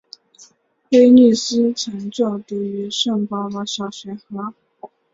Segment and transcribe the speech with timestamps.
[0.89, 4.55] 威利斯曾就读于圣保罗小学和。